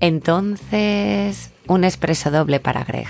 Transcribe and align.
Entonces, 0.00 1.50
un 1.66 1.84
expreso 1.84 2.30
doble 2.30 2.58
para 2.58 2.84
Greg. 2.84 3.06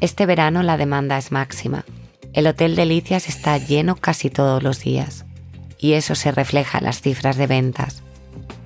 Este 0.00 0.26
verano 0.26 0.62
la 0.62 0.76
demanda 0.76 1.16
es 1.16 1.32
máxima. 1.32 1.86
El 2.34 2.46
Hotel 2.46 2.76
Delicias 2.76 3.28
está 3.28 3.56
lleno 3.56 3.96
casi 3.96 4.28
todos 4.28 4.62
los 4.62 4.80
días. 4.80 5.24
Y 5.78 5.94
eso 5.94 6.14
se 6.14 6.30
refleja 6.30 6.78
en 6.78 6.84
las 6.84 7.00
cifras 7.00 7.36
de 7.36 7.46
ventas. 7.46 8.02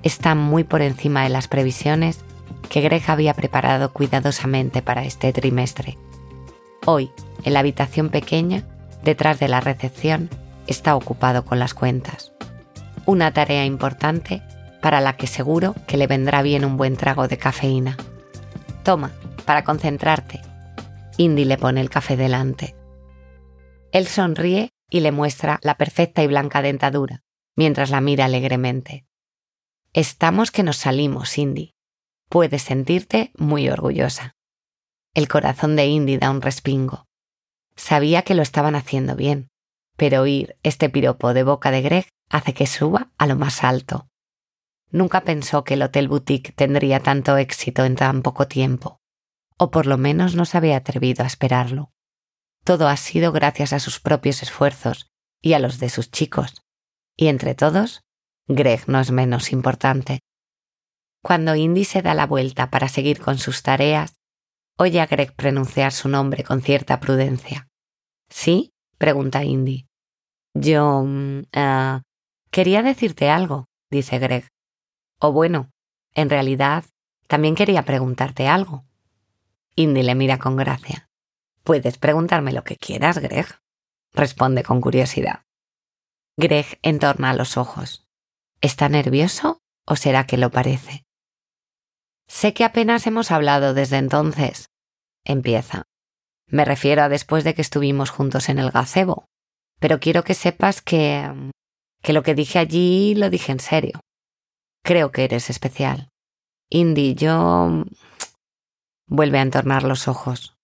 Están 0.03 0.37
muy 0.37 0.65
por 0.65 0.81
encima 0.81 1.23
de 1.23 1.29
las 1.29 1.47
previsiones 1.47 2.19
que 2.69 2.81
Greg 2.81 3.03
había 3.07 3.33
preparado 3.33 3.93
cuidadosamente 3.93 4.81
para 4.81 5.05
este 5.05 5.31
trimestre. 5.31 5.97
Hoy, 6.85 7.09
en 7.43 7.53
la 7.53 7.59
habitación 7.59 8.09
pequeña, 8.09 8.63
detrás 9.03 9.39
de 9.39 9.47
la 9.47 9.61
recepción, 9.61 10.29
está 10.67 10.95
ocupado 10.95 11.45
con 11.45 11.57
las 11.57 11.73
cuentas. 11.73 12.31
Una 13.05 13.31
tarea 13.33 13.65
importante 13.65 14.41
para 14.81 15.01
la 15.01 15.17
que 15.17 15.27
seguro 15.27 15.75
que 15.87 15.97
le 15.97 16.07
vendrá 16.07 16.41
bien 16.41 16.65
un 16.65 16.77
buen 16.77 16.95
trago 16.95 17.27
de 17.27 17.37
cafeína. 17.37 17.97
Toma, 18.83 19.11
para 19.45 19.63
concentrarte. 19.63 20.41
Indy 21.17 21.45
le 21.45 21.57
pone 21.57 21.81
el 21.81 21.89
café 21.89 22.15
delante. 22.15 22.75
Él 23.91 24.07
sonríe 24.07 24.71
y 24.89 25.01
le 25.01 25.11
muestra 25.11 25.59
la 25.63 25.75
perfecta 25.75 26.23
y 26.23 26.27
blanca 26.27 26.61
dentadura, 26.61 27.23
mientras 27.55 27.89
la 27.89 28.01
mira 28.01 28.25
alegremente. 28.25 29.05
Estamos 29.93 30.51
que 30.51 30.63
nos 30.63 30.77
salimos, 30.77 31.37
Indy. 31.37 31.73
Puedes 32.29 32.61
sentirte 32.61 33.31
muy 33.37 33.69
orgullosa. 33.69 34.35
El 35.15 35.27
corazón 35.27 35.75
de 35.75 35.87
Indy 35.87 36.17
da 36.17 36.29
un 36.29 36.41
respingo. 36.41 37.07
Sabía 37.75 38.21
que 38.21 38.35
lo 38.35 38.43
estaban 38.43 38.75
haciendo 38.75 39.15
bien, 39.15 39.49
pero 39.97 40.21
oír 40.21 40.57
este 40.63 40.89
piropo 40.89 41.33
de 41.33 41.43
boca 41.43 41.71
de 41.71 41.81
Greg 41.81 42.07
hace 42.29 42.53
que 42.53 42.67
suba 42.67 43.09
a 43.17 43.25
lo 43.25 43.35
más 43.35 43.63
alto. 43.63 44.07
Nunca 44.91 45.21
pensó 45.21 45.63
que 45.63 45.75
el 45.75 45.83
Hotel 45.83 46.07
Boutique 46.07 46.51
tendría 46.51 46.99
tanto 46.99 47.37
éxito 47.37 47.85
en 47.85 47.95
tan 47.95 48.21
poco 48.21 48.47
tiempo, 48.47 48.99
o 49.57 49.69
por 49.69 49.85
lo 49.85 49.97
menos 49.97 50.35
no 50.35 50.45
se 50.45 50.57
había 50.57 50.77
atrevido 50.77 51.23
a 51.23 51.27
esperarlo. 51.27 51.91
Todo 52.63 52.87
ha 52.87 52.97
sido 52.97 53.31
gracias 53.31 53.73
a 53.73 53.79
sus 53.79 53.99
propios 53.99 54.41
esfuerzos 54.41 55.11
y 55.41 55.53
a 55.53 55.59
los 55.59 55.79
de 55.79 55.89
sus 55.89 56.09
chicos, 56.11 56.63
y 57.15 57.27
entre 57.27 57.53
todos, 57.53 58.01
Greg 58.47 58.87
no 58.87 58.99
es 58.99 59.11
menos 59.11 59.51
importante. 59.51 60.19
Cuando 61.21 61.55
Indy 61.55 61.85
se 61.85 62.01
da 62.01 62.13
la 62.13 62.25
vuelta 62.25 62.71
para 62.71 62.87
seguir 62.87 63.19
con 63.19 63.37
sus 63.37 63.61
tareas, 63.61 64.15
oye 64.77 65.01
a 65.01 65.05
Greg 65.05 65.35
pronunciar 65.35 65.91
su 65.91 66.09
nombre 66.09 66.43
con 66.43 66.61
cierta 66.61 66.99
prudencia. 66.99 67.67
¿Sí? 68.29 68.71
pregunta 68.97 69.43
Indy. 69.43 69.85
Yo... 70.55 71.03
Mm, 71.05 71.43
ah, 71.53 72.01
quería 72.51 72.81
decirte 72.81 73.29
algo, 73.29 73.65
dice 73.91 74.17
Greg. 74.17 74.47
O 75.19 75.31
bueno, 75.31 75.69
en 76.13 76.29
realidad, 76.29 76.85
también 77.27 77.55
quería 77.55 77.83
preguntarte 77.83 78.47
algo. 78.47 78.85
Indy 79.75 80.03
le 80.03 80.15
mira 80.15 80.39
con 80.39 80.55
gracia. 80.55 81.09
Puedes 81.63 81.97
preguntarme 81.97 82.53
lo 82.53 82.63
que 82.63 82.77
quieras, 82.77 83.19
Greg, 83.19 83.45
responde 84.13 84.63
con 84.63 84.81
curiosidad. 84.81 85.43
Greg 86.37 86.79
entorna 86.81 87.33
los 87.33 87.57
ojos. 87.57 88.07
¿Está 88.61 88.89
nervioso 88.89 89.61
o 89.85 89.95
será 89.95 90.25
que 90.25 90.37
lo 90.37 90.51
parece? 90.51 91.05
Sé 92.27 92.53
que 92.53 92.63
apenas 92.63 93.07
hemos 93.07 93.31
hablado 93.31 93.73
desde 93.73 93.97
entonces. 93.97 94.69
Empieza. 95.23 95.83
Me 96.47 96.65
refiero 96.65 97.03
a 97.03 97.09
después 97.09 97.43
de 97.43 97.53
que 97.53 97.61
estuvimos 97.61 98.09
juntos 98.09 98.49
en 98.49 98.59
el 98.59 98.71
gazebo. 98.71 99.25
Pero 99.79 99.99
quiero 99.99 100.23
que 100.23 100.33
sepas 100.33 100.81
que... 100.81 101.51
que 102.01 102.13
lo 102.13 102.23
que 102.23 102.35
dije 102.35 102.59
allí 102.59 103.15
lo 103.15 103.29
dije 103.29 103.51
en 103.51 103.59
serio. 103.59 103.99
Creo 104.83 105.11
que 105.11 105.23
eres 105.23 105.49
especial. 105.49 106.09
Indy, 106.69 107.15
yo... 107.15 107.85
Vuelve 109.07 109.39
a 109.39 109.43
entornar 109.43 109.83
los 109.83 110.07
ojos. 110.07 110.55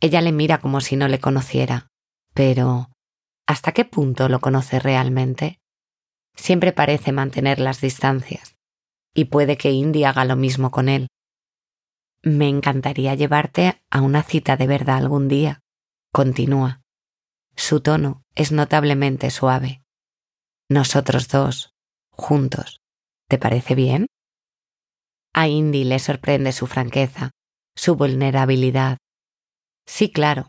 Ella 0.00 0.22
le 0.22 0.32
mira 0.32 0.60
como 0.60 0.80
si 0.80 0.96
no 0.96 1.08
le 1.08 1.20
conociera. 1.20 1.88
Pero... 2.34 2.90
¿Hasta 3.46 3.72
qué 3.72 3.84
punto 3.84 4.28
lo 4.28 4.40
conoce 4.40 4.78
realmente? 4.78 5.58
Siempre 6.36 6.72
parece 6.72 7.12
mantener 7.12 7.58
las 7.58 7.80
distancias. 7.80 8.56
Y 9.14 9.26
puede 9.26 9.56
que 9.56 9.72
Indy 9.72 10.04
haga 10.04 10.24
lo 10.24 10.36
mismo 10.36 10.70
con 10.70 10.88
él. 10.88 11.08
Me 12.22 12.48
encantaría 12.48 13.14
llevarte 13.14 13.82
a 13.90 14.02
una 14.02 14.22
cita 14.22 14.56
de 14.56 14.66
verdad 14.66 14.98
algún 14.98 15.28
día. 15.28 15.60
Continúa. 16.12 16.82
Su 17.56 17.80
tono 17.80 18.22
es 18.34 18.52
notablemente 18.52 19.30
suave. 19.30 19.82
Nosotros 20.68 21.28
dos, 21.28 21.74
juntos. 22.10 22.79
¿Te 23.30 23.38
parece 23.38 23.76
bien? 23.76 24.08
A 25.32 25.46
Indy 25.46 25.84
le 25.84 26.00
sorprende 26.00 26.50
su 26.50 26.66
franqueza, 26.66 27.30
su 27.76 27.94
vulnerabilidad. 27.94 28.98
Sí, 29.86 30.10
claro. 30.10 30.48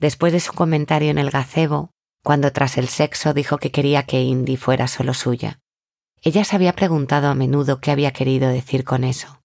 Después 0.00 0.32
de 0.32 0.40
su 0.40 0.52
comentario 0.52 1.12
en 1.12 1.18
el 1.18 1.30
gazebo, 1.30 1.92
cuando 2.24 2.52
tras 2.52 2.78
el 2.78 2.88
sexo 2.88 3.32
dijo 3.32 3.58
que 3.58 3.70
quería 3.70 4.06
que 4.06 4.22
Indy 4.22 4.56
fuera 4.56 4.88
solo 4.88 5.14
suya. 5.14 5.60
Ella 6.20 6.42
se 6.42 6.56
había 6.56 6.72
preguntado 6.72 7.28
a 7.28 7.36
menudo 7.36 7.80
qué 7.80 7.92
había 7.92 8.12
querido 8.12 8.48
decir 8.48 8.82
con 8.82 9.04
eso, 9.04 9.40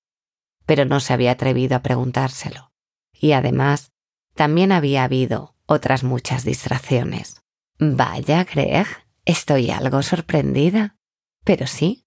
pero 0.65 0.83
no 0.83 1.01
se 1.01 1.13
había 1.13 1.33
atrevido 1.33 1.75
a 1.75 1.83
preguntárselo. 1.83 2.71
Y 3.13 3.33
además, 3.33 3.91
también 4.33 4.71
había 4.71 5.03
habido 5.03 5.53
otras 5.67 6.03
muchas 6.03 6.45
distracciones. 6.45 7.43
Vaya, 7.77 8.43
Greg, 8.43 8.87
estoy 9.25 9.69
algo 9.69 10.01
sorprendida. 10.01 10.95
Pero 11.43 11.67
sí, 11.67 12.00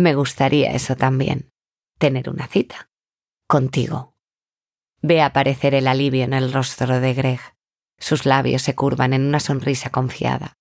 me 0.00 0.14
gustaría 0.14 0.72
eso 0.72 0.96
también, 0.96 1.50
tener 1.98 2.28
una 2.30 2.46
cita. 2.46 2.90
Contigo. 3.46 4.14
Ve 5.02 5.22
aparecer 5.22 5.74
el 5.74 5.86
alivio 5.86 6.24
en 6.24 6.32
el 6.32 6.52
rostro 6.52 7.00
de 7.00 7.14
Greg. 7.14 7.40
Sus 7.98 8.26
labios 8.26 8.62
se 8.62 8.74
curvan 8.74 9.12
en 9.12 9.26
una 9.26 9.40
sonrisa 9.40 9.90
confiada. 9.90 10.58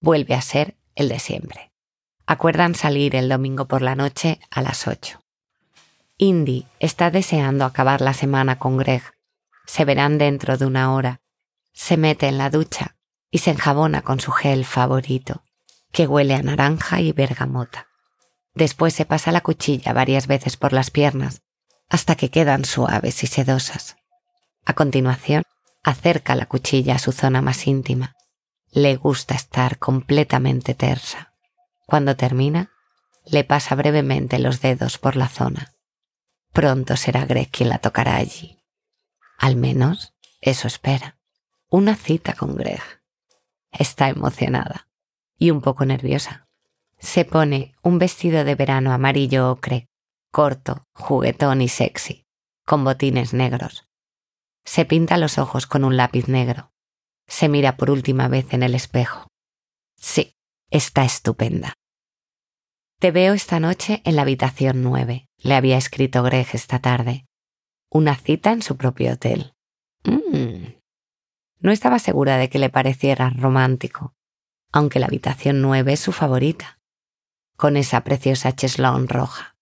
Vuelve 0.00 0.34
a 0.34 0.42
ser 0.42 0.76
el 0.94 1.08
de 1.08 1.18
siempre. 1.18 1.72
Acuerdan 2.26 2.74
salir 2.74 3.14
el 3.14 3.28
domingo 3.28 3.66
por 3.66 3.82
la 3.82 3.94
noche 3.94 4.40
a 4.50 4.62
las 4.62 4.86
ocho. 4.88 5.20
Indy 6.18 6.66
está 6.80 7.10
deseando 7.10 7.64
acabar 7.64 8.00
la 8.00 8.14
semana 8.14 8.58
con 8.58 8.78
Greg. 8.78 9.02
Se 9.66 9.84
verán 9.84 10.18
dentro 10.18 10.56
de 10.56 10.66
una 10.66 10.94
hora. 10.94 11.20
Se 11.72 11.96
mete 11.96 12.26
en 12.28 12.38
la 12.38 12.50
ducha 12.50 12.96
y 13.30 13.38
se 13.38 13.50
enjabona 13.50 14.02
con 14.02 14.18
su 14.18 14.32
gel 14.32 14.64
favorito, 14.64 15.44
que 15.92 16.06
huele 16.06 16.34
a 16.34 16.42
naranja 16.42 17.00
y 17.00 17.12
bergamota. 17.12 17.85
Después 18.56 18.94
se 18.94 19.04
pasa 19.04 19.32
la 19.32 19.42
cuchilla 19.42 19.92
varias 19.92 20.26
veces 20.26 20.56
por 20.56 20.72
las 20.72 20.90
piernas 20.90 21.42
hasta 21.90 22.16
que 22.16 22.30
quedan 22.30 22.64
suaves 22.64 23.22
y 23.22 23.26
sedosas. 23.26 23.96
A 24.64 24.72
continuación, 24.72 25.42
acerca 25.84 26.34
la 26.34 26.46
cuchilla 26.46 26.94
a 26.96 26.98
su 26.98 27.12
zona 27.12 27.42
más 27.42 27.66
íntima. 27.66 28.16
Le 28.70 28.96
gusta 28.96 29.34
estar 29.34 29.78
completamente 29.78 30.74
tersa. 30.74 31.34
Cuando 31.86 32.16
termina, 32.16 32.72
le 33.26 33.44
pasa 33.44 33.74
brevemente 33.74 34.38
los 34.38 34.62
dedos 34.62 34.98
por 34.98 35.16
la 35.16 35.28
zona. 35.28 35.74
Pronto 36.52 36.96
será 36.96 37.26
Greg 37.26 37.50
quien 37.50 37.68
la 37.68 37.78
tocará 37.78 38.16
allí. 38.16 38.58
Al 39.38 39.56
menos, 39.56 40.14
eso 40.40 40.66
espera. 40.66 41.18
Una 41.68 41.94
cita 41.94 42.32
con 42.32 42.56
Greg. 42.56 42.82
Está 43.70 44.08
emocionada 44.08 44.88
y 45.36 45.50
un 45.50 45.60
poco 45.60 45.84
nerviosa. 45.84 46.45
Se 46.98 47.24
pone 47.24 47.74
un 47.82 47.98
vestido 47.98 48.44
de 48.44 48.54
verano 48.54 48.92
amarillo 48.92 49.50
ocre, 49.50 49.88
corto, 50.32 50.86
juguetón 50.94 51.62
y 51.62 51.68
sexy, 51.68 52.24
con 52.64 52.84
botines 52.84 53.34
negros. 53.34 53.86
Se 54.64 54.84
pinta 54.84 55.18
los 55.18 55.38
ojos 55.38 55.66
con 55.66 55.84
un 55.84 55.96
lápiz 55.96 56.28
negro. 56.28 56.70
Se 57.28 57.48
mira 57.48 57.76
por 57.76 57.90
última 57.90 58.28
vez 58.28 58.52
en 58.52 58.62
el 58.62 58.74
espejo. 58.74 59.28
Sí, 59.96 60.34
está 60.70 61.04
estupenda. 61.04 61.74
Te 62.98 63.10
veo 63.10 63.34
esta 63.34 63.60
noche 63.60 64.00
en 64.04 64.16
la 64.16 64.22
habitación 64.22 64.82
nueve, 64.82 65.26
le 65.38 65.54
había 65.54 65.76
escrito 65.76 66.22
Greg 66.22 66.48
esta 66.52 66.78
tarde. 66.78 67.26
Una 67.90 68.16
cita 68.16 68.52
en 68.52 68.62
su 68.62 68.76
propio 68.76 69.12
hotel. 69.12 69.52
Mm. 70.04 70.76
No 71.60 71.72
estaba 71.72 71.98
segura 71.98 72.38
de 72.38 72.48
que 72.48 72.58
le 72.58 72.70
pareciera 72.70 73.30
romántico, 73.30 74.14
aunque 74.72 74.98
la 74.98 75.06
habitación 75.06 75.60
nueve 75.60 75.92
es 75.92 76.00
su 76.00 76.12
favorita 76.12 76.75
con 77.56 77.76
esa 77.76 78.02
preciosa 78.02 78.52
cheslón 78.52 79.08
roja. 79.08 79.56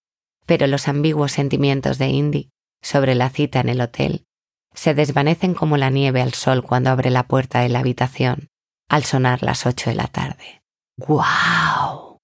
Pero 0.47 0.67
los 0.67 0.89
ambiguos 0.89 1.33
sentimientos 1.33 1.99
de 1.99 2.09
Indy 2.09 2.51
sobre 2.83 3.15
la 3.15 3.31
cita 3.31 3.61
en 3.61 3.69
el 3.69 3.81
hotel 3.81 4.27
se 4.75 4.95
desvanecen 4.95 5.55
como 5.55 5.77
la 5.77 5.91
nieve 5.91 6.21
al 6.21 6.35
sol 6.35 6.63
cuando 6.63 6.91
abre 6.91 7.11
la 7.11 7.27
puerta 7.27 7.61
de 7.61 7.69
la 7.69 7.79
habitación 7.79 8.49
al 8.89 9.05
sonar 9.05 9.43
las 9.43 9.67
ocho 9.67 9.91
de 9.91 9.97
la 9.97 10.09
tarde. 10.09 10.63
¡Guau! 10.97 12.19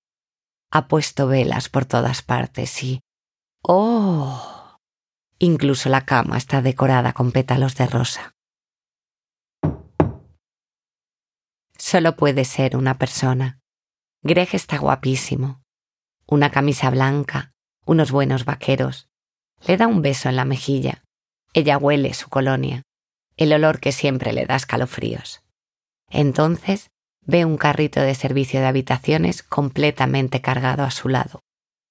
Ha 0.73 0.89
puesto 0.89 1.27
velas 1.27 1.69
por 1.69 1.85
todas 1.85 2.23
partes 2.23 2.83
y... 2.83 3.01
¡Oh! 3.63 4.77
Incluso 5.39 5.89
la 5.89 6.05
cama 6.05 6.37
está 6.37 6.61
decorada 6.63 7.13
con 7.13 7.33
pétalos 7.33 7.75
de 7.77 7.87
rosa. 7.87 8.35
Solo 11.79 12.15
puede 12.15 12.45
ser 12.45 12.77
una 12.77 12.99
persona. 12.99 13.59
Greg 14.23 14.51
está 14.53 14.77
guapísimo, 14.79 15.60
una 16.31 16.51
camisa 16.51 16.91
blanca, 16.91 17.53
unos 17.85 18.13
buenos 18.13 18.45
vaqueros, 18.45 19.09
Le 19.67 19.77
da 19.77 19.89
un 19.89 20.01
beso 20.01 20.31
en 20.31 20.37
la 20.37 20.47
mejilla. 20.47 21.05
Ella 21.53 21.77
huele 21.77 22.15
su 22.15 22.31
colonia, 22.31 22.83
el 23.37 23.53
olor 23.53 23.81
que 23.81 23.93
siempre 23.93 24.33
le 24.33 24.47
da 24.47 24.57
escalofríos. 24.57 25.43
Entonces 26.09 26.91
ve 27.27 27.45
un 27.45 27.59
carrito 27.59 28.01
de 28.01 28.15
servicio 28.15 28.61
de 28.61 28.67
habitaciones 28.67 29.43
completamente 29.43 30.41
cargado 30.41 30.85
a 30.85 30.91
su 30.91 31.09
lado. 31.09 31.41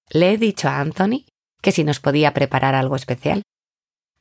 Le 0.10 0.32
he 0.32 0.38
dicho 0.38 0.68
a 0.68 0.80
Anthony 0.80 1.26
que 1.62 1.72
si 1.72 1.84
nos 1.84 2.00
podía 2.00 2.34
preparar 2.34 2.74
algo 2.74 2.96
especial. 2.96 3.44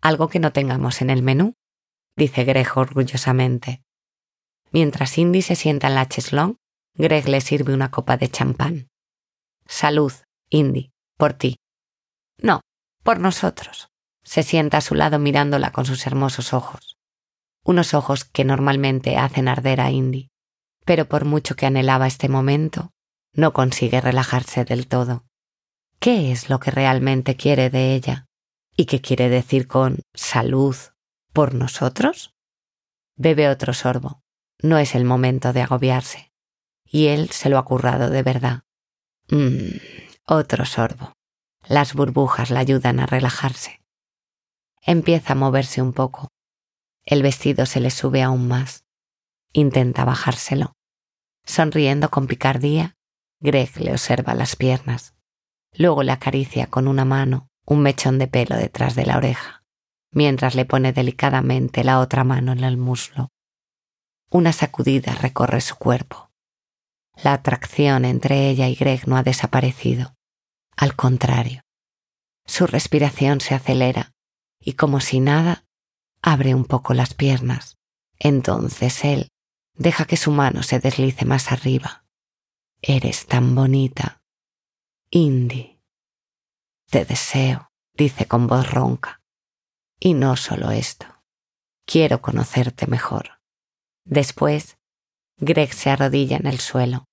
Algo 0.02 0.28
que 0.28 0.40
no 0.40 0.52
tengamos 0.52 1.00
en 1.00 1.10
el 1.10 1.22
menú, 1.22 1.54
dice 2.16 2.44
Greg 2.44 2.68
orgullosamente. 2.76 3.82
Mientras 4.72 5.16
Indy 5.16 5.42
se 5.42 5.54
sienta 5.54 5.86
en 5.86 5.94
la 5.94 6.06
cheslong, 6.08 6.56
Greg 6.94 7.28
le 7.28 7.40
sirve 7.40 7.72
una 7.72 7.90
copa 7.90 8.16
de 8.16 8.28
champán. 8.28 8.88
Salud, 9.68 10.12
Indy, 10.48 10.90
por 11.18 11.34
ti. 11.34 11.56
No, 12.40 12.62
por 13.02 13.20
nosotros. 13.20 13.88
Se 14.24 14.42
sienta 14.42 14.78
a 14.78 14.80
su 14.80 14.94
lado 14.94 15.18
mirándola 15.18 15.72
con 15.72 15.84
sus 15.84 16.06
hermosos 16.06 16.52
ojos. 16.54 16.96
Unos 17.64 17.92
ojos 17.92 18.24
que 18.24 18.44
normalmente 18.44 19.18
hacen 19.18 19.46
arder 19.46 19.80
a 19.80 19.90
Indy, 19.90 20.28
pero 20.84 21.06
por 21.06 21.26
mucho 21.26 21.54
que 21.54 21.66
anhelaba 21.66 22.06
este 22.06 22.28
momento, 22.30 22.90
no 23.34 23.52
consigue 23.52 24.00
relajarse 24.00 24.64
del 24.64 24.86
todo. 24.86 25.24
¿Qué 26.00 26.32
es 26.32 26.48
lo 26.48 26.60
que 26.60 26.70
realmente 26.70 27.36
quiere 27.36 27.68
de 27.68 27.94
ella? 27.94 28.24
¿Y 28.74 28.86
qué 28.86 29.00
quiere 29.00 29.28
decir 29.28 29.68
con 29.68 30.00
salud 30.14 30.76
por 31.32 31.54
nosotros? 31.54 32.32
Bebe 33.16 33.48
otro 33.48 33.74
sorbo. 33.74 34.22
No 34.62 34.78
es 34.78 34.94
el 34.94 35.04
momento 35.04 35.52
de 35.52 35.62
agobiarse. 35.62 36.30
Y 36.84 37.08
él 37.08 37.30
se 37.30 37.48
lo 37.48 37.58
ha 37.58 37.64
currado 37.64 38.08
de 38.08 38.22
verdad. 38.22 38.62
Mmm, 39.30 39.76
otro 40.26 40.64
sorbo. 40.64 41.12
Las 41.66 41.92
burbujas 41.92 42.50
la 42.50 42.60
ayudan 42.60 42.98
a 42.98 43.06
relajarse. 43.06 43.80
Empieza 44.80 45.34
a 45.34 45.36
moverse 45.36 45.82
un 45.82 45.92
poco. 45.92 46.28
El 47.04 47.22
vestido 47.22 47.66
se 47.66 47.80
le 47.80 47.90
sube 47.90 48.22
aún 48.22 48.48
más. 48.48 48.84
Intenta 49.52 50.04
bajárselo. 50.04 50.72
Sonriendo 51.44 52.10
con 52.10 52.26
picardía, 52.26 52.96
Greg 53.40 53.78
le 53.80 53.92
observa 53.92 54.34
las 54.34 54.56
piernas. 54.56 55.14
Luego 55.74 56.02
le 56.02 56.12
acaricia 56.12 56.68
con 56.68 56.88
una 56.88 57.04
mano 57.04 57.48
un 57.66 57.82
mechón 57.82 58.18
de 58.18 58.28
pelo 58.28 58.56
detrás 58.56 58.94
de 58.94 59.04
la 59.04 59.18
oreja, 59.18 59.62
mientras 60.10 60.54
le 60.54 60.64
pone 60.64 60.94
delicadamente 60.94 61.84
la 61.84 62.00
otra 62.00 62.24
mano 62.24 62.52
en 62.52 62.64
el 62.64 62.78
muslo. 62.78 63.28
Una 64.30 64.54
sacudida 64.54 65.14
recorre 65.14 65.60
su 65.60 65.76
cuerpo. 65.76 66.27
La 67.22 67.32
atracción 67.32 68.04
entre 68.04 68.48
ella 68.48 68.68
y 68.68 68.74
Greg 68.74 69.08
no 69.08 69.16
ha 69.16 69.22
desaparecido. 69.22 70.14
Al 70.76 70.94
contrario, 70.94 71.62
su 72.46 72.66
respiración 72.66 73.40
se 73.40 73.54
acelera 73.54 74.12
y 74.60 74.74
como 74.74 75.00
si 75.00 75.20
nada, 75.20 75.64
abre 76.22 76.54
un 76.54 76.64
poco 76.64 76.94
las 76.94 77.14
piernas. 77.14 77.76
Entonces 78.18 79.04
él 79.04 79.28
deja 79.74 80.04
que 80.04 80.16
su 80.16 80.30
mano 80.30 80.62
se 80.62 80.80
deslice 80.80 81.24
más 81.24 81.52
arriba. 81.52 82.04
Eres 82.80 83.26
tan 83.26 83.54
bonita, 83.54 84.22
Indy. 85.10 85.80
Te 86.90 87.04
deseo, 87.04 87.70
dice 87.94 88.26
con 88.26 88.46
voz 88.46 88.70
ronca. 88.70 89.20
Y 90.00 90.14
no 90.14 90.36
solo 90.36 90.70
esto. 90.70 91.06
Quiero 91.86 92.22
conocerte 92.22 92.86
mejor. 92.86 93.40
Después, 94.04 94.78
Greg 95.38 95.72
se 95.72 95.90
arrodilla 95.90 96.36
en 96.36 96.46
el 96.46 96.60
suelo, 96.60 97.07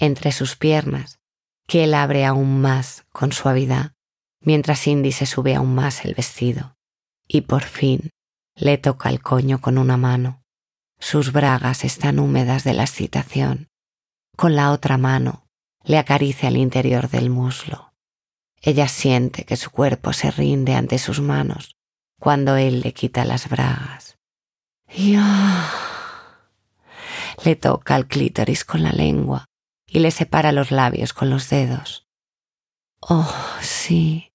entre 0.00 0.32
sus 0.32 0.56
piernas, 0.56 1.20
que 1.66 1.84
él 1.84 1.92
abre 1.92 2.24
aún 2.24 2.62
más 2.62 3.04
con 3.12 3.32
suavidad, 3.32 3.92
mientras 4.40 4.86
Indy 4.86 5.12
se 5.12 5.26
sube 5.26 5.54
aún 5.54 5.74
más 5.74 6.06
el 6.06 6.14
vestido. 6.14 6.74
Y 7.28 7.42
por 7.42 7.62
fin 7.62 8.10
le 8.56 8.78
toca 8.78 9.10
el 9.10 9.22
coño 9.22 9.60
con 9.60 9.76
una 9.76 9.98
mano. 9.98 10.42
Sus 10.98 11.32
bragas 11.32 11.84
están 11.84 12.18
húmedas 12.18 12.64
de 12.64 12.72
la 12.72 12.82
excitación. 12.82 13.68
Con 14.36 14.56
la 14.56 14.72
otra 14.72 14.96
mano 14.96 15.46
le 15.84 15.98
acaricia 15.98 16.48
el 16.48 16.56
interior 16.56 17.10
del 17.10 17.28
muslo. 17.28 17.92
Ella 18.62 18.88
siente 18.88 19.44
que 19.44 19.56
su 19.56 19.70
cuerpo 19.70 20.14
se 20.14 20.30
rinde 20.30 20.74
ante 20.74 20.98
sus 20.98 21.20
manos 21.20 21.76
cuando 22.18 22.56
él 22.56 22.80
le 22.80 22.94
quita 22.94 23.26
las 23.26 23.50
bragas. 23.50 24.16
Y 24.88 25.16
le 27.44 27.56
toca 27.56 27.96
el 27.96 28.06
clítoris 28.06 28.64
con 28.64 28.82
la 28.82 28.92
lengua 28.92 29.49
y 29.90 29.98
le 29.98 30.12
separa 30.12 30.52
los 30.52 30.70
labios 30.70 31.12
con 31.12 31.30
los 31.30 31.50
dedos. 31.50 32.06
Oh, 33.00 33.34
sí. 33.60 34.32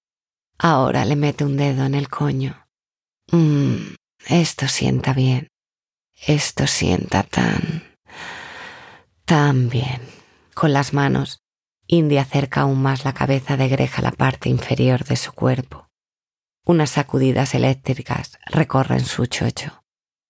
Ahora 0.58 1.04
le 1.04 1.16
mete 1.16 1.44
un 1.44 1.56
dedo 1.56 1.84
en 1.84 1.94
el 1.94 2.08
coño. 2.08 2.66
Mmm, 3.32 3.94
esto 4.26 4.68
sienta 4.68 5.14
bien. 5.14 5.48
Esto 6.26 6.66
sienta 6.66 7.22
tan... 7.22 7.96
tan 9.24 9.68
bien. 9.70 10.00
Con 10.54 10.72
las 10.72 10.92
manos, 10.92 11.40
Indy 11.86 12.18
acerca 12.18 12.62
aún 12.62 12.82
más 12.82 13.04
la 13.04 13.14
cabeza 13.14 13.56
de 13.56 13.68
Greg 13.68 13.90
a 13.96 14.02
la 14.02 14.12
parte 14.12 14.48
inferior 14.48 15.04
de 15.04 15.16
su 15.16 15.32
cuerpo. 15.32 15.88
Unas 16.64 16.90
sacudidas 16.90 17.54
eléctricas 17.54 18.38
recorren 18.46 19.04
su 19.04 19.26
chocho. 19.26 19.82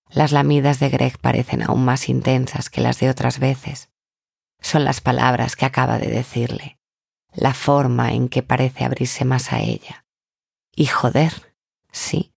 Las 0.08 0.32
lamidas 0.32 0.78
de 0.78 0.90
Greg 0.90 1.18
parecen 1.18 1.62
aún 1.62 1.84
más 1.84 2.08
intensas 2.08 2.70
que 2.70 2.80
las 2.80 3.00
de 3.00 3.10
otras 3.10 3.38
veces. 3.40 3.88
Son 4.66 4.84
las 4.84 5.00
palabras 5.00 5.54
que 5.54 5.64
acaba 5.64 5.98
de 5.98 6.08
decirle, 6.08 6.78
la 7.32 7.54
forma 7.54 8.12
en 8.12 8.28
que 8.28 8.42
parece 8.42 8.84
abrirse 8.84 9.24
más 9.24 9.52
a 9.52 9.60
ella. 9.60 10.04
Y 10.74 10.86
joder, 10.86 11.54
sí, 11.92 12.32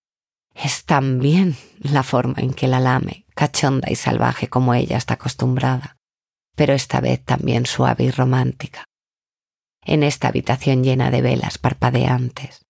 es 0.54 0.86
también 0.86 1.58
la 1.80 2.04
forma 2.04 2.36
en 2.38 2.54
que 2.54 2.68
la 2.68 2.80
lame, 2.80 3.26
cachonda 3.36 3.90
y 3.90 3.96
salvaje 3.96 4.48
como 4.48 4.74
ella 4.74 4.98
está 4.98 5.16
acostumbrada 5.16 6.00
pero 6.60 6.74
esta 6.74 7.00
vez 7.00 7.24
también 7.24 7.66
suave 7.66 8.04
y 8.04 8.12
romántica, 8.12 8.84
en 9.82 10.04
esta 10.04 10.28
habitación 10.28 10.84
llena 10.84 11.10
de 11.10 11.22
velas 11.22 11.58
parpadeantes. 11.58 12.66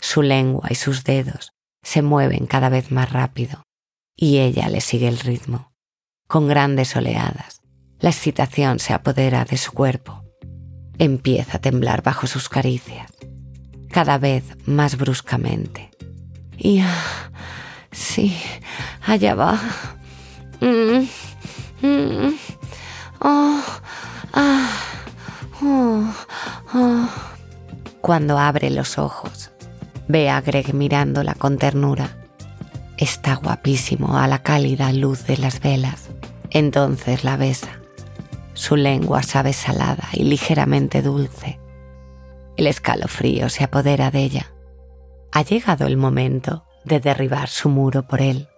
Su 0.00 0.22
lengua 0.22 0.68
y 0.70 0.74
sus 0.74 1.04
dedos 1.04 1.52
se 1.82 2.00
mueven 2.00 2.46
cada 2.46 2.70
vez 2.70 2.90
más 2.90 3.12
rápido 3.12 3.62
y 4.16 4.38
ella 4.38 4.70
le 4.70 4.80
sigue 4.80 5.06
el 5.06 5.18
ritmo. 5.18 5.70
Con 6.26 6.48
grandes 6.48 6.96
oleadas, 6.96 7.60
la 8.04 8.10
excitación 8.10 8.80
se 8.80 8.92
apodera 8.92 9.46
de 9.46 9.56
su 9.56 9.72
cuerpo. 9.72 10.22
Empieza 10.98 11.56
a 11.56 11.60
temblar 11.62 12.02
bajo 12.02 12.26
sus 12.26 12.50
caricias, 12.50 13.10
cada 13.90 14.18
vez 14.18 14.44
más 14.66 14.98
bruscamente. 14.98 15.90
Y... 16.58 16.80
Ah, 16.80 17.30
sí, 17.90 18.36
allá 19.06 19.34
va. 19.34 19.58
Mm, 20.60 21.06
mm. 21.80 22.34
Oh, 23.20 23.62
ah, 24.34 24.70
oh, 25.62 26.14
oh. 26.74 27.08
Cuando 28.02 28.38
abre 28.38 28.68
los 28.68 28.98
ojos, 28.98 29.50
ve 30.08 30.28
a 30.28 30.42
Greg 30.42 30.74
mirándola 30.74 31.34
con 31.34 31.56
ternura. 31.56 32.18
Está 32.98 33.36
guapísimo 33.36 34.18
a 34.18 34.28
la 34.28 34.42
cálida 34.42 34.92
luz 34.92 35.24
de 35.24 35.38
las 35.38 35.58
velas. 35.60 36.10
Entonces 36.50 37.24
la 37.24 37.38
besa. 37.38 37.78
Su 38.54 38.76
lengua 38.76 39.22
sabe 39.22 39.52
salada 39.52 40.08
y 40.12 40.24
ligeramente 40.24 41.02
dulce. 41.02 41.60
El 42.56 42.68
escalofrío 42.68 43.48
se 43.48 43.64
apodera 43.64 44.10
de 44.10 44.20
ella. 44.20 44.54
Ha 45.32 45.42
llegado 45.42 45.86
el 45.86 45.96
momento 45.96 46.64
de 46.84 47.00
derribar 47.00 47.48
su 47.48 47.68
muro 47.68 48.06
por 48.06 48.20
él. 48.20 48.48